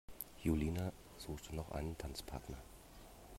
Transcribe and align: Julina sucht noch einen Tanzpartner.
Julina 0.43 0.93
sucht 1.19 1.53
noch 1.53 1.71
einen 1.73 1.95
Tanzpartner. 1.95 2.57